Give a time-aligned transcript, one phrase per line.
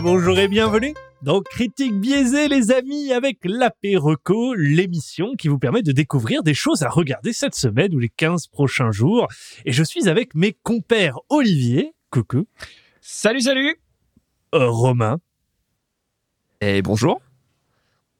[0.00, 5.82] Et bonjour et bienvenue dans Critique biaisée les amis avec l'apéreco, l'émission qui vous permet
[5.82, 9.28] de découvrir des choses à regarder cette semaine ou les 15 prochains jours.
[9.66, 12.46] Et je suis avec mes compères Olivier, coucou,
[13.02, 13.76] Salut, salut
[14.54, 15.18] euh, Romain
[16.62, 17.20] Et bonjour.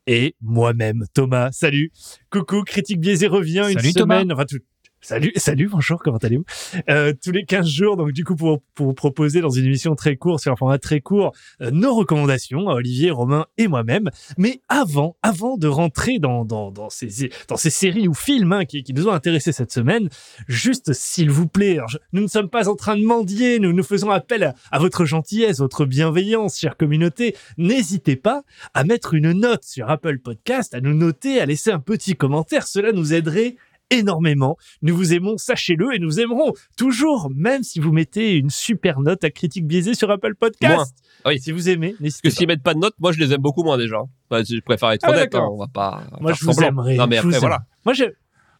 [0.07, 1.51] et moi-même Thomas.
[1.52, 1.93] Salut,
[2.29, 4.16] coucou, Critique biaisée revient une Salut, Thomas.
[4.21, 4.33] semaine.
[4.35, 4.59] Enfin, tout-
[5.02, 6.45] Salut, salut, bonjour, comment allez-vous?
[6.90, 9.95] Euh, Tous les 15 jours, donc du coup, pour, pour vous proposer dans une émission
[9.95, 11.32] très courte, sur un format très court,
[11.62, 14.10] euh, nos recommandations, à Olivier, Romain et moi-même.
[14.36, 18.64] Mais avant, avant de rentrer dans, dans, dans, ces, dans ces séries ou films hein,
[18.66, 20.10] qui, qui nous ont intéressés cette semaine,
[20.48, 23.73] juste s'il vous plaît, alors, je- nous ne sommes pas en train de mendier, nous
[23.73, 27.34] nous faisons appel à votre gentillesse, votre bienveillance, chère communauté.
[27.56, 28.42] N'hésitez pas
[28.74, 32.66] à mettre une note sur Apple Podcast, à nous noter, à laisser un petit commentaire,
[32.66, 33.57] cela nous aiderait
[33.91, 34.57] énormément.
[34.83, 39.24] Nous vous aimons, sachez-le, et nous aimerons toujours, même si vous mettez une super note
[39.24, 40.74] à critique biaisée sur Apple Podcast.
[40.74, 40.87] Moins.
[41.27, 41.41] Oui.
[41.41, 42.38] Si vous aimez, Parce n'hésitez que pas.
[42.38, 43.99] s'ils mettent pas de notes, moi je les aime beaucoup moins déjà.
[44.30, 46.02] Enfin, je préfère être Ah, honnête, hein, on va pas.
[46.21, 46.97] Moi, je vous aimerais.
[46.97, 47.59] Non, mais je vous après, voilà.
[47.85, 48.05] Moi, je,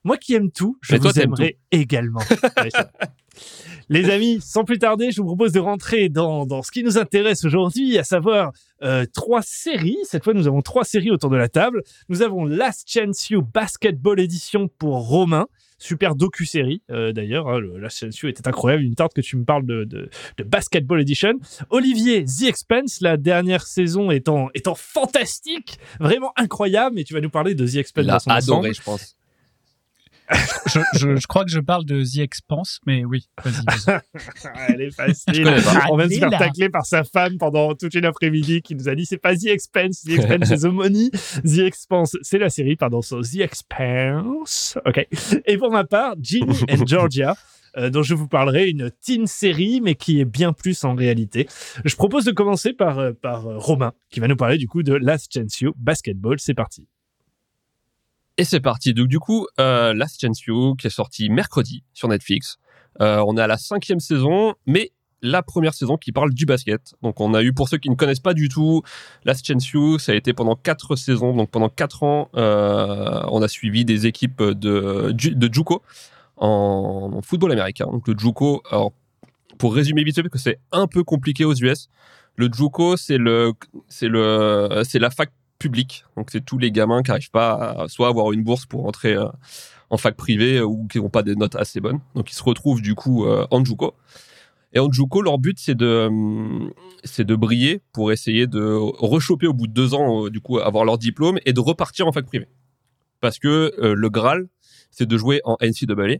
[0.05, 2.21] moi qui aime tout, je Mais toi, vous aimerais également.
[2.57, 2.71] Ouais.
[3.89, 6.99] Les amis, sans plus tarder, je vous propose de rentrer dans, dans ce qui nous
[6.99, 9.97] intéresse aujourd'hui, à savoir euh, trois séries.
[10.05, 11.83] Cette fois, nous avons trois séries autour de la table.
[12.09, 15.47] Nous avons Last Chance You Basketball Edition pour Romain.
[15.79, 17.49] Super docu-série, euh, d'ailleurs.
[17.49, 18.83] hein, Last Chance You était incroyable.
[18.85, 21.35] Une tarte que tu me parles de, de, de Basketball Edition.
[21.71, 26.99] Olivier, The Expense, la dernière saison étant, étant fantastique, vraiment incroyable.
[26.99, 28.53] Et tu vas nous parler de The Expense Il dans a son ensemble.
[28.67, 29.17] adoré, je pense.
[30.67, 33.99] Je, je, je crois que je parle de The Expanse, mais oui, vas-y.
[34.69, 35.49] Elle est facile.
[35.91, 38.89] On vient de se faire tacler par sa femme pendant toute une après-midi qui nous
[38.89, 41.11] a dit c'est pas The Expense, The Expense c'est The Money,
[41.45, 44.79] The Expense c'est la série, pardon, so The Expense.
[44.87, 45.07] Ok.
[45.47, 47.37] Et pour ma part, Ginny and Georgia.
[47.77, 51.47] euh, dont je vous parlerai, une teen série, mais qui est bien plus en réalité.
[51.85, 54.83] Je propose de commencer par, euh, par euh, Romain, qui va nous parler du coup
[54.83, 56.41] de Last Chance You Basketball.
[56.41, 56.87] C'est parti.
[58.41, 58.95] Et c'est parti.
[58.95, 62.57] Donc, du coup, euh, Last Chance You, qui est sorti mercredi sur Netflix.
[63.03, 66.95] Euh, on est à la cinquième saison, mais la première saison qui parle du basket.
[67.03, 68.81] Donc, on a eu, pour ceux qui ne connaissent pas du tout,
[69.27, 71.37] Last Chance You, ça a été pendant quatre saisons.
[71.37, 75.83] Donc, pendant quatre ans, euh, on a suivi des équipes de, de JUCO
[76.39, 77.89] en football américain.
[77.93, 78.93] Donc, le JUCO, alors,
[79.59, 81.91] pour résumer vite fait, parce que c'est un peu compliqué aux US,
[82.37, 83.53] le JUCO, c'est le,
[83.89, 86.05] c'est le, c'est la fac publique.
[86.17, 89.15] Donc, c'est tous les gamins qui n'arrivent pas à soit avoir une bourse pour entrer
[89.15, 89.29] euh,
[89.91, 92.01] en fac privée euh, ou qui n'ont pas des notes assez bonnes.
[92.17, 93.95] Donc, ils se retrouvent du coup euh, en JUCO.
[94.73, 96.73] Et en JUCO, leur but, c'est de, hum,
[97.05, 100.59] c'est de briller pour essayer de rechoper au bout de deux ans, euh, du coup,
[100.59, 102.49] avoir leur diplôme et de repartir en fac privée.
[103.21, 104.49] Parce que euh, le Graal,
[104.91, 106.19] c'est de jouer en NCAA,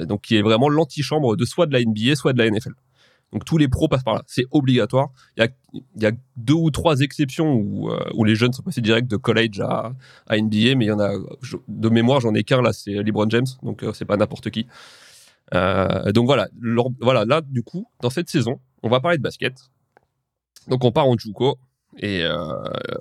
[0.00, 2.74] euh, donc qui est vraiment l'antichambre de soit de la NBA, soit de la NFL.
[3.32, 5.08] Donc tous les pros passent par là, c'est obligatoire.
[5.36, 5.48] Il
[5.96, 9.16] y a, deux ou trois exceptions où, euh, où les jeunes sont passés direct de
[9.16, 9.92] college à,
[10.30, 11.12] NBA, mais il y en a,
[11.68, 14.66] de mémoire, j'en ai qu'un là, c'est LeBron James, donc euh, c'est pas n'importe qui.
[15.54, 16.48] Euh, donc voilà,
[17.00, 19.54] voilà, là du coup, dans cette saison, on va parler de basket.
[20.68, 21.58] Donc on part en JUCO
[21.96, 22.36] et euh,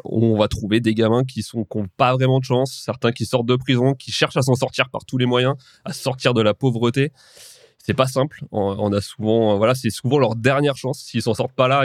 [0.05, 3.25] on va trouver des gamins qui sont qui ont pas vraiment de chance, certains qui
[3.25, 6.41] sortent de prison, qui cherchent à s'en sortir par tous les moyens, à sortir de
[6.41, 7.11] la pauvreté.
[7.87, 8.43] C'est pas simple.
[8.51, 10.99] On, a souvent, voilà, c'est souvent leur dernière chance.
[10.99, 11.83] S'ils s'en sortent pas là,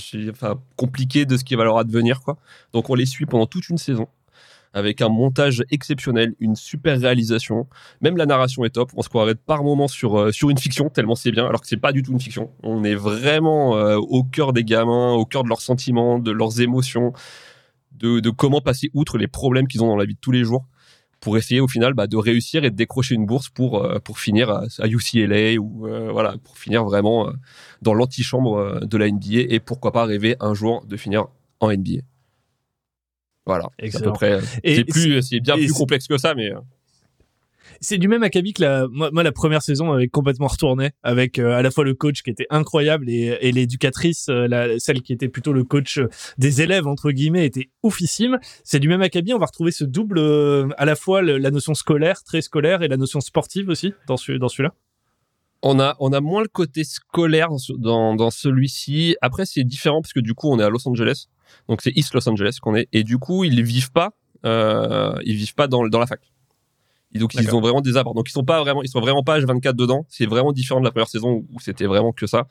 [0.00, 2.38] c'est enfin compliqué de ce qui va leur advenir quoi.
[2.72, 4.08] Donc on les suit pendant toute une saison
[4.72, 7.66] avec un montage exceptionnel, une super réalisation.
[8.00, 8.90] Même la narration est top.
[8.96, 11.66] On se croirait par moment sur, euh, sur une fiction, tellement c'est bien, alors que
[11.66, 12.50] c'est pas du tout une fiction.
[12.62, 16.62] On est vraiment euh, au cœur des gamins, au cœur de leurs sentiments, de leurs
[16.62, 17.12] émotions,
[17.92, 20.44] de, de comment passer outre les problèmes qu'ils ont dans la vie de tous les
[20.44, 20.64] jours
[21.20, 24.18] pour essayer au final bah, de réussir et de décrocher une bourse pour, euh, pour
[24.18, 27.32] finir à, UCLA ou euh, voilà, pour finir vraiment euh,
[27.82, 31.26] dans l'antichambre de la NBA et pourquoi pas rêver un jour de finir
[31.60, 32.02] en NBA.
[33.46, 34.40] Voilà, c'est à peu près.
[34.62, 36.52] c'est plus, c'est bien plus complexe que ça, mais
[37.80, 41.56] C'est du même acabit que la, moi, la première saison avait complètement retourné avec euh,
[41.56, 45.52] à la fois le coach qui était incroyable et, l'éducatrice, euh, celle qui était plutôt
[45.52, 48.38] le coach euh, des élèves entre guillemets, était oufissime.
[48.64, 49.34] C'est du même acabit.
[49.34, 50.20] On va retrouver ce double,
[50.76, 54.32] à la fois la notion scolaire, très scolaire, et la notion sportive aussi dans, ce,
[54.32, 54.74] dans celui-là.
[55.62, 57.48] On a, on a moins le côté scolaire
[57.78, 59.16] dans, dans celui-ci.
[59.20, 61.26] Après, c'est différent parce que du coup, on est à Los Angeles.
[61.68, 62.88] Donc, c'est East Los Angeles qu'on est.
[62.92, 64.12] Et du coup, ils vivent pas,
[64.44, 66.20] ils vivent pas dans, dans la fac.
[67.14, 68.14] Et donc, ils ont vraiment des apports.
[68.14, 70.04] Donc, ils sont pas vraiment, ils sont vraiment pas H24 dedans.
[70.08, 72.46] C'est vraiment différent de la première saison où c'était vraiment que ça.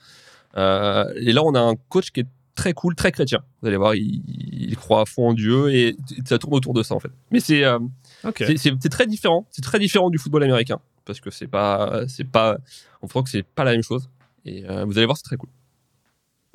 [0.58, 3.44] Euh, et là, on a un coach qui est très cool, très chrétien.
[3.62, 5.96] Vous allez voir, il, il croit à fond en Dieu et
[6.26, 7.12] ça tourne autour de ça, en fait.
[7.32, 7.78] Mais c'est, euh,
[8.58, 9.46] c'est- c'est très différent.
[9.52, 12.58] C'est très différent du football américain parce que c'est pas, c'est pas,
[13.04, 14.10] on voit que c'est pas la même chose.
[14.46, 15.50] Et euh, vous allez voir, c'est très cool.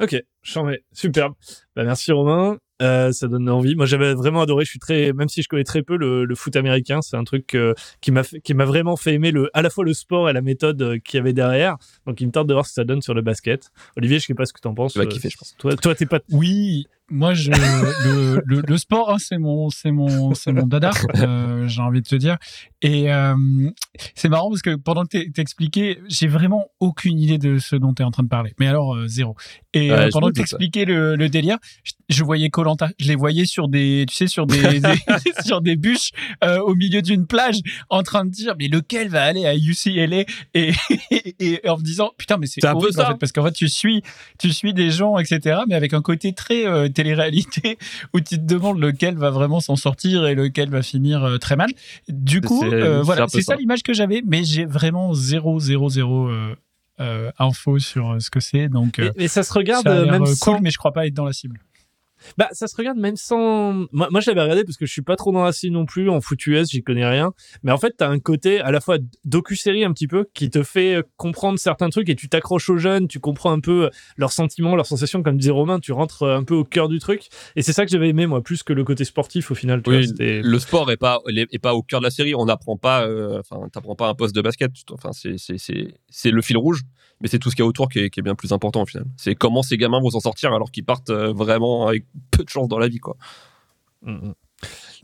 [0.03, 1.35] Ok, charmé, superbe.
[1.77, 2.57] Bah, merci Romain.
[2.83, 3.75] Euh, ça donne envie.
[3.77, 4.65] Moi, j'avais vraiment adoré.
[4.65, 7.25] Je suis très, même si je connais très peu le, le foot américain, c'est un
[7.25, 10.29] truc euh, qui m'a qui m'a vraiment fait aimer le, à la fois le sport
[10.29, 11.77] et la méthode euh, qu'il y avait derrière.
[12.07, 13.71] Donc, il me tente de voir ce que ça donne sur le basket.
[13.97, 14.95] Olivier, je sais pas ce que t'en penses.
[14.95, 15.55] Tu vas Euh, kiffer, je pense.
[15.59, 16.21] Toi, toi, t'es pas.
[16.31, 20.93] Oui, moi je le, le, le sport hein, c'est mon c'est mon c'est mon dada,
[21.17, 22.39] euh, j'ai envie de te dire.
[22.81, 23.35] Et euh,
[24.15, 28.03] c'est marrant parce que pendant que t'expliquais, j'ai vraiment aucune idée de ce dont tu
[28.03, 28.55] es en train de parler.
[28.59, 29.37] Mais alors euh, zéro.
[29.75, 32.91] Et euh, pendant que t'expliquais le, le délire, je, je voyais Colanta.
[32.99, 34.81] Je les voyais sur des, tu sais, sur des,
[35.45, 36.11] sur des bûches
[36.45, 40.25] euh, au milieu d'une plage, en train de dire mais lequel va aller à UCLA
[40.55, 40.73] et,
[41.11, 43.69] et, et en me disant putain mais c'est un peu ça parce qu'en fait tu
[43.69, 44.03] suis
[44.39, 47.79] tu suis des gens etc mais avec un côté très euh, télé-réalité
[48.15, 51.57] où tu te demandes lequel va vraiment s'en sortir et lequel va finir euh, très
[51.57, 51.71] mal.
[52.09, 56.31] Du coup euh, voilà c'est ça l'image que j'avais mais j'ai vraiment 0 0 0
[57.01, 58.69] euh, infos sur euh, ce que c'est.
[58.69, 61.33] Donc, euh, mais, ça se regarde même cool, mais je crois pas être dans la
[61.33, 61.59] cible.
[62.39, 63.73] Bah, ça se regarde même sans.
[63.93, 65.87] Moi, moi je l'avais regardé parce que je suis pas trop dans la cible non
[65.87, 66.09] plus.
[66.09, 67.33] En foot US, j'y connais rien.
[67.63, 70.63] Mais en fait, t'as un côté à la fois docu-série un petit peu qui te
[70.63, 73.91] fait euh, comprendre certains trucs et tu t'accroches aux jeunes, tu comprends un peu euh,
[74.17, 75.23] leurs sentiments, leurs sensations.
[75.23, 77.29] Comme disait Romain, tu rentres euh, un peu au cœur du truc.
[77.57, 79.83] Et c'est ça que j'avais aimé, moi, plus que le côté sportif au final.
[79.83, 82.35] Tu Oui, vois, le sport est pas est pas au cœur de la série.
[82.35, 84.71] On n'apprend pas, euh, enfin, t'apprends pas un poste de basket.
[84.91, 86.83] Enfin, c'est le fil rouge,
[87.23, 88.83] mais c'est tout ce qu'il y a autour qui est, qui est bien plus important
[88.83, 89.07] au final.
[89.17, 92.49] C'est comment ces gamins vont s'en sortir alors qu'ils partent euh, vraiment avec peu de
[92.49, 93.17] chance dans la vie, quoi.
[94.03, 94.35] Mm, mm.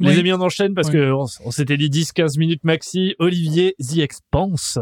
[0.01, 0.07] Oui.
[0.07, 0.95] Les amis, on enchaîne parce Oui.
[0.95, 3.17] que on s'était dit 10-15 minutes maxi.
[3.19, 4.79] Olivier, The Expanse.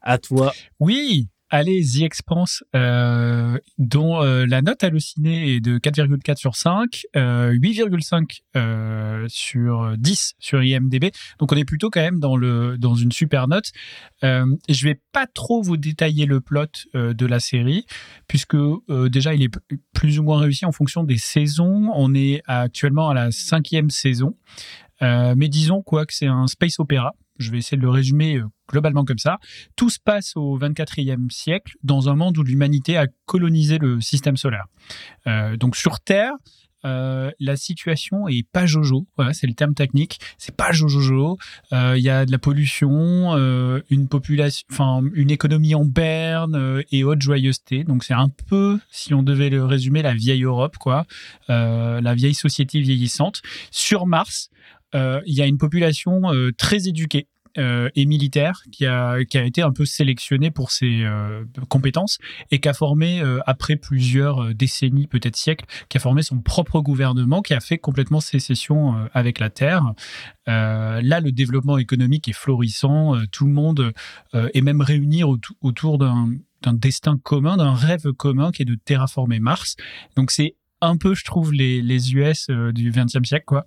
[0.00, 0.52] À toi.
[0.80, 7.02] Oui, allez, The Expanse, euh, dont euh, la note hallucinée est de 4,4 sur 5,
[7.14, 11.12] euh, 8,5 euh, sur 10 sur IMDb.
[11.38, 13.70] Donc on est plutôt quand même dans, le, dans une super note.
[14.22, 17.84] Je vais pas trop vous détailler le plot de la série,
[18.26, 18.56] puisque
[18.88, 19.50] déjà il est
[19.92, 21.90] plus ou moins réussi en fonction des saisons.
[21.94, 24.34] On est actuellement à la cinquième saison.
[25.02, 27.12] Mais disons quoi que c'est un space opéra.
[27.38, 29.38] Je vais essayer de le résumer euh, globalement comme ça.
[29.76, 34.36] Tout se passe au 24e siècle dans un monde où l'humanité a colonisé le système
[34.36, 34.66] solaire.
[35.26, 36.32] Euh, donc sur Terre,
[36.84, 39.06] euh, la situation est pas jojo.
[39.16, 40.20] Voilà, c'est le terme technique.
[40.38, 41.38] C'est pas jojojo.
[41.72, 43.34] Il y a de la pollution,
[43.90, 47.84] une population, enfin une économie en berne et haute joyeuseté.
[47.84, 51.06] Donc c'est un peu, si on devait le résumer, la vieille Europe, quoi,
[51.48, 53.40] la vieille société vieillissante.
[53.70, 54.50] Sur Mars,
[54.94, 57.26] il y a une population euh, très éduquée.
[57.56, 62.18] euh, et militaire qui a, été un peu sélectionnée pour ses euh, compétences
[62.50, 66.38] et qui a formé, euh, après plusieurs euh, décennies, peut-être siècles, qui a formé son
[66.40, 69.92] propre gouvernement, qui a fait complètement sécession euh, avec la Terre.
[70.48, 73.92] Euh, là, le développement économique est florissant, euh, tout le monde
[74.34, 76.30] euh, est même réuni autou- autour d'un
[76.62, 79.76] d'un destin commun, d'un rêve commun qui est de terraformer Mars.
[80.16, 80.54] Donc c'est
[80.84, 83.66] un peu, je trouve, les, les US euh, du XXe siècle, quoi.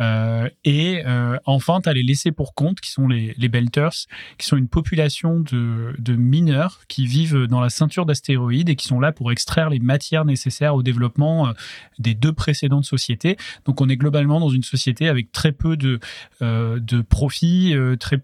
[0.00, 4.06] Euh, et euh, enfin, tu as les laissés pour compte, qui sont les, les Belters,
[4.38, 8.88] qui sont une population de, de mineurs qui vivent dans la ceinture d'astéroïdes et qui
[8.88, 11.52] sont là pour extraire les matières nécessaires au développement
[11.98, 13.36] des deux précédentes sociétés.
[13.64, 16.00] Donc, on est globalement dans une société avec très peu de,
[16.40, 17.74] de profits,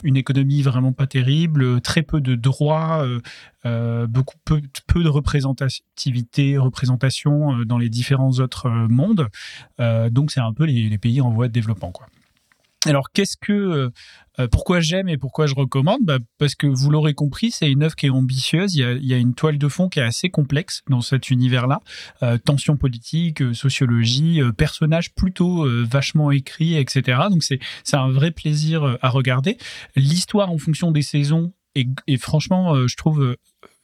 [0.03, 3.07] une économie vraiment pas terrible, très peu de droits,
[3.65, 9.29] beaucoup peu, peu de représentativité, représentation dans les différents autres euh, mondes.
[9.81, 12.07] Euh, donc c'est un peu les, pays en voie de développement, quoi.
[12.85, 13.91] Alors qu'est-ce que,
[14.41, 16.01] euh, pourquoi j'aime et pourquoi je recommande?
[16.03, 18.75] Bah, Parce que vous l'aurez compris, c'est une œuvre qui est ambitieuse.
[18.75, 21.81] Il y, a, une toile de fond qui est assez complexe dans cet univers-là.
[22.23, 27.23] Euh, tension politique, euh, sociologie, personnages plutôt vachement écrits, etc.
[27.31, 27.61] Donc c'est
[27.93, 29.59] un vrai plaisir à regarder.
[29.97, 33.37] L'histoire en fonction des saisons est, est franchement, je trouve.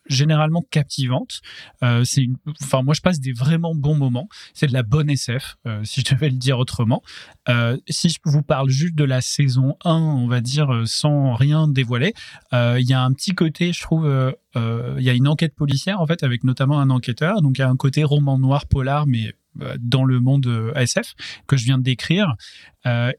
[0.09, 1.41] Généralement captivante.
[1.83, 2.27] Euh, c'est
[2.62, 4.29] enfin moi je passe des vraiment bons moments.
[4.55, 7.03] C'est de la bonne SF, euh, si je devais le dire autrement.
[7.49, 11.69] Euh, si je vous parle juste de la saison 1, on va dire sans rien
[11.69, 12.15] dévoiler,
[12.53, 16.07] il y a un petit côté, je trouve, il y a une enquête policière en
[16.07, 17.43] fait avec notamment un enquêteur.
[17.43, 19.35] Donc il y a un côté roman noir polar, mais
[19.79, 21.15] dans le monde SF
[21.47, 22.35] que je viens de décrire.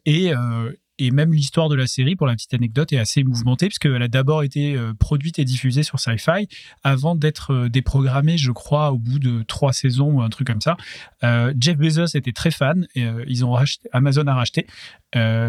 [0.06, 0.32] Et
[1.00, 4.10] et même l'histoire de la série, pour la petite anecdote, est assez mouvementée, puisqu'elle a
[4.10, 6.48] d'abord été euh, produite et diffusée sur Sci-Fi,
[6.84, 10.62] avant d'être euh, déprogrammée, je crois, au bout de trois saisons ou un truc comme
[10.62, 10.76] ça.
[11.24, 14.68] Euh, Jeff Bezos était très fan, et ils ont racheté, Amazon a racheté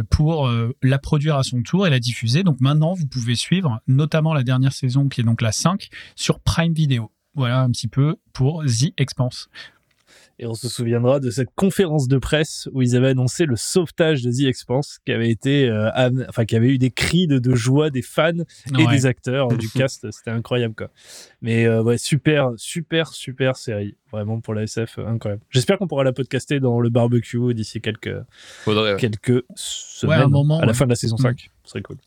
[0.09, 0.49] pour
[0.83, 2.45] la produire à son tour et la diffuser.
[2.45, 6.39] Donc maintenant, vous pouvez suivre, notamment la dernière saison, qui est donc la 5, sur
[6.41, 7.11] Prime Video.
[7.35, 9.49] Voilà un petit peu pour The Expanse.
[10.43, 14.23] Et on se souviendra de cette conférence de presse où ils avaient annoncé le sauvetage
[14.23, 15.91] de The Expanse, qui avait été, euh,
[16.31, 18.87] enfin, qui avait eu des cris de, de joie des fans et Ouais.
[18.91, 20.11] des acteurs du cast.
[20.11, 20.89] C'était incroyable, quoi.
[21.43, 23.97] Mais euh, ouais, super, super, super série.
[24.13, 25.43] Vraiment pour la SF, euh, incroyable.
[25.51, 28.17] J'espère qu'on pourra la podcaster dans le barbecue d'ici quelques,
[28.65, 28.99] Faudrait, ouais.
[28.99, 30.23] quelques semaines.
[30.23, 31.23] un moment, à la fin de la saison Mm.
[31.23, 31.51] 5.
[31.65, 31.99] Ce serait cool.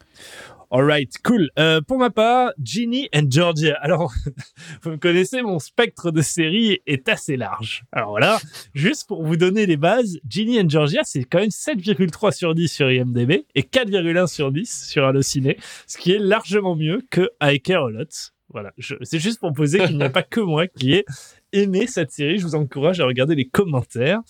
[0.75, 1.51] Alright, cool.
[1.59, 3.77] Euh, pour ma part, Ginny and Georgia.
[3.81, 4.11] Alors,
[4.81, 7.83] vous me connaissez, mon spectre de série est assez large.
[7.91, 8.39] Alors voilà,
[8.73, 12.67] juste pour vous donner les bases, Ginny and Georgia, c'est quand même 7,3 sur 10
[12.67, 17.61] sur IMDb et 4,1 sur 10 sur Allociné, ce qui est largement mieux que I
[17.61, 18.31] Care a Lot.
[18.49, 21.05] Voilà, c'est juste pour poser qu'il n'y a pas que moi qui ai
[21.53, 22.37] aimé cette série.
[22.39, 24.21] Je vous encourage à regarder les commentaires.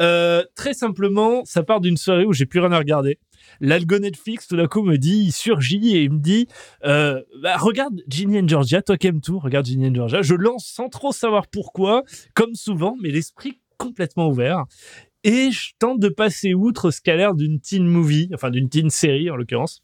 [0.00, 3.18] Euh, très simplement, ça part d'une soirée où j'ai plus rien à regarder.
[3.60, 6.46] L'algo Netflix, tout d'un coup, me dit, il surgit et il me dit,
[6.84, 10.22] euh, bah, regarde Ginny and Georgia, toi qui aimes tout, regarde Ginny and Georgia.
[10.22, 14.64] Je lance sans trop savoir pourquoi, comme souvent, mais l'esprit complètement ouvert.
[15.24, 18.90] Et je tente de passer outre ce qu'a l'air d'une teen movie, enfin d'une teen
[18.90, 19.82] série en l'occurrence.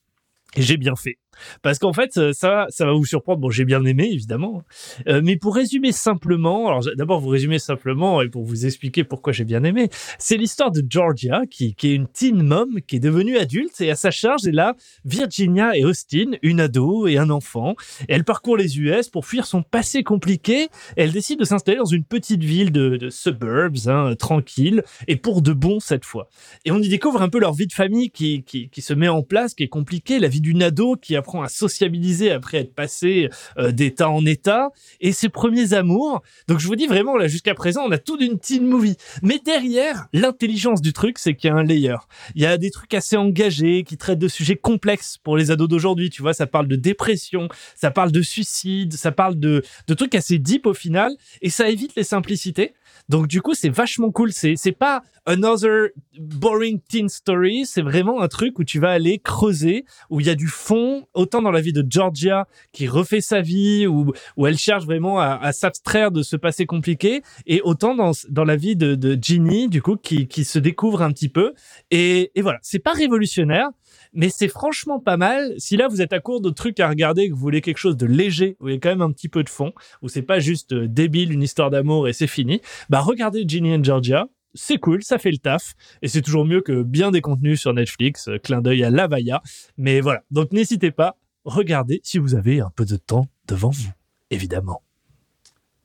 [0.57, 1.19] Et j'ai bien fait.
[1.63, 3.41] Parce qu'en fait, euh, ça, ça va vous surprendre.
[3.41, 4.63] Bon, j'ai bien aimé, évidemment.
[5.09, 9.33] Euh, mais pour résumer simplement, alors d'abord vous résumer simplement et pour vous expliquer pourquoi
[9.33, 9.89] j'ai bien aimé,
[10.19, 13.97] c'est l'histoire de Georgia qui, est une teen mom qui est devenue adulte et à
[13.97, 14.75] sa charge elle a
[15.05, 17.75] Virginia et Austin, une ado et un enfant.
[18.09, 20.65] Et elle parcourt les US pour fuir son passé compliqué.
[20.97, 25.43] Et elle décide de s'installer dans une petite ville de, suburbs, hein, tranquille et pour
[25.43, 26.29] de bon cette fois.
[26.65, 28.45] Et on y découvre un peu leur vie de famille qui,
[28.79, 32.31] se met en place, qui est compliquée, la vie d'une ado qui apprend à sociabiliser
[32.31, 34.69] après être passée euh, d'état en état
[35.01, 36.23] et ses premiers amours.
[36.49, 38.97] Donc je vous dis vraiment là jusqu'à présent on a tout d'une teen movie.
[39.23, 41.97] Mais derrière l'intelligence du truc c'est qu'il y a un layer.
[42.35, 45.69] Il y a des trucs assez engagés qui traitent de sujets complexes pour les ados
[45.69, 46.11] d'aujourd'hui.
[46.11, 50.15] Tu vois ça parle de dépression, ça parle de suicide, ça parle de de trucs
[50.15, 52.75] assez deep au final et ça évite les simplicités.
[53.09, 54.33] Donc du coup c'est vachement cool.
[54.33, 57.67] C'est c'est pas another boring teen story.
[57.67, 61.07] C'est vraiment un truc où tu vas aller creuser où il y a du fond
[61.15, 65.19] autant dans la vie de Georgia qui refait sa vie où où elle cherche vraiment
[65.19, 69.19] à, à s'abstraire de ce passé compliqué, et autant dans, dans la vie de, de
[69.21, 71.55] Ginny, du coup, qui, qui se découvre un petit peu.
[71.91, 73.69] Et, et voilà, c'est pas révolutionnaire,
[74.13, 75.55] mais c'est franchement pas mal.
[75.59, 77.97] Si là, vous êtes à court de trucs à regarder, que vous voulez quelque chose
[77.97, 79.73] de léger, où il y a quand même un petit peu de fond,
[80.03, 82.61] où c'est pas juste euh, débile, une histoire d'amour et c'est fini,
[82.91, 84.27] bah regardez Ginny and Georgia.
[84.57, 87.75] C'est cool, ça fait le taf, et c'est toujours mieux que bien des contenus sur
[87.75, 89.43] Netflix, euh, clin d'œil à Lavaya.
[89.77, 93.91] Mais voilà, donc n'hésitez pas, regardez si vous avez un peu de temps devant vous,
[94.31, 94.81] évidemment.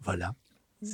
[0.01, 0.34] Voilà.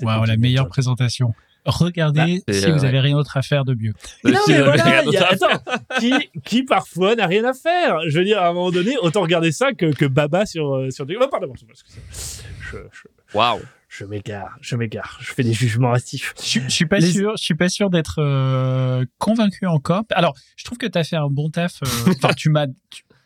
[0.02, 0.70] Pour la meilleure Georgia.
[0.70, 1.34] présentation.
[1.66, 3.94] Regardez Bah, si vous euh, avez rien d'autre à faire de mieux.
[4.24, 5.64] Non, Si mais vous avez voilà, y a- attends,
[6.00, 6.14] qui,
[6.46, 7.98] qui parfois n'a rien à faire?
[8.08, 10.92] Je veux dire, à un moment donné, autant regarder ça que, que Baba sur, euh,
[10.92, 11.18] sur du.
[11.20, 12.42] Oh, pardon, excusez.
[12.72, 13.08] je, je,
[13.38, 13.60] Waouh.
[13.98, 16.34] Je m'égare, je m'égare, je fais des jugements hâtifs.
[16.44, 20.04] Je, je suis pas Les- sûr, je suis pas sûr d'être euh, convaincu encore.
[20.12, 21.80] Alors, je trouve que tu as fait un bon taf.
[21.84, 22.68] euh, tu m'as,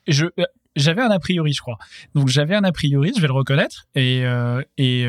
[0.07, 0.43] je, euh,
[0.75, 1.77] j'avais un a priori, je crois.
[2.13, 5.07] Donc j'avais un a priori, je vais le reconnaître, et euh, et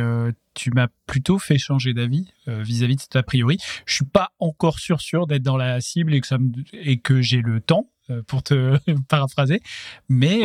[0.55, 3.59] tu m'as plutôt fait changer d'avis vis-à-vis de cet a priori.
[3.87, 6.99] Je suis pas encore sûr sûr d'être dans la cible et que ça me, et
[6.99, 7.89] que j'ai le temps
[8.27, 8.77] pour te
[9.09, 9.61] paraphraser,
[10.09, 10.41] mais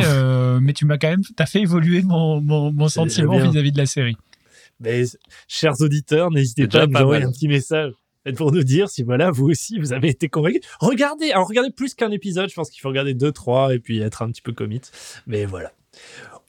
[0.60, 3.78] mais tu m'as quand même, t'as fait évoluer mon mon, mon C'est sentiment vis-à-vis de
[3.78, 4.16] la série.
[4.80, 5.04] Mais,
[5.48, 7.92] chers auditeurs, n'hésitez pas à nous pas envoyer un petit message
[8.36, 10.60] pour nous dire si voilà, vous aussi, vous avez été convaincus.
[10.80, 14.00] Regardez, alors regardez plus qu'un épisode, je pense qu'il faut regarder deux, trois et puis
[14.00, 14.80] être un petit peu commit.
[15.26, 15.72] Mais voilà.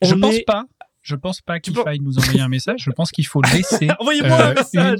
[0.01, 0.65] Je On pense est- pas.
[1.01, 2.81] Je pense pas qu'il faille nous envoyer un message.
[2.83, 4.99] Je pense qu'il faut laisser Envoyez-moi euh, un message.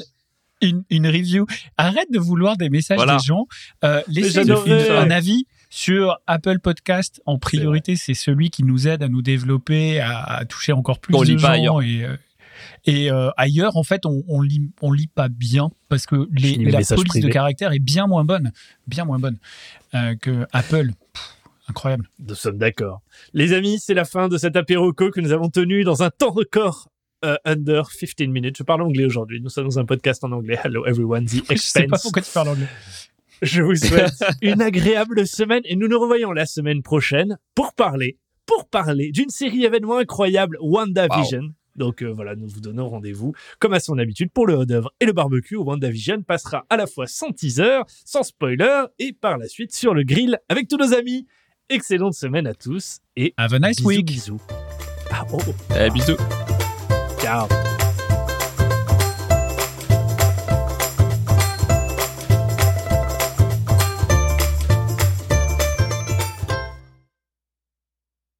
[0.61, 1.45] une, une, une review.
[1.75, 3.17] Arrête de vouloir des messages Voilà.
[3.17, 3.45] des gens.
[3.83, 7.21] Euh, laissez un avis sur Apple Podcast.
[7.25, 11.13] En priorité, c'est celui qui nous aide à nous développer, à, à toucher encore plus
[11.13, 11.47] On de pas gens.
[11.49, 11.81] ailleurs.
[11.81, 12.15] Et, euh,
[12.85, 16.55] et euh, ailleurs, en fait, on, on lit, on lit pas bien parce que les,
[16.71, 18.51] la police de caractère est bien moins bonne,
[18.87, 19.37] bien moins bonne
[19.95, 20.91] euh, que Apple.
[21.13, 21.23] Pff,
[21.69, 22.09] incroyable.
[22.19, 23.01] Nous sommes d'accord.
[23.33, 26.31] Les amis, c'est la fin de cet apéroco que nous avons tenu dans un temps
[26.31, 26.89] record.
[27.25, 28.57] euh, under 15 minutes.
[28.57, 29.41] Je parle anglais aujourd'hui.
[29.41, 30.59] Nous sommes dans un podcast en anglais.
[30.63, 32.01] Hello everyone, the Je sais pas expense.
[32.03, 32.67] pourquoi tu parles anglais.
[33.41, 38.17] Je vous souhaite une agréable semaine et nous nous revoyons la semaine prochaine pour parler,
[38.45, 41.53] pour parler d'une série événement incroyable, WandaVision.
[41.77, 44.91] Donc euh, voilà, nous vous donnons rendez-vous comme à son habitude pour le hors d'œuvre
[44.99, 49.37] et le barbecue où WandaVision passera à la fois sans teaser, sans spoiler et par
[49.37, 51.25] la suite sur le grill avec tous nos amis.
[51.69, 54.05] Excellente semaine à tous et Have a nice bisous, week.
[54.05, 54.41] bisous.
[55.11, 55.39] Ah, oh,
[55.77, 56.17] Eh, bisous.
[57.21, 57.47] ciao.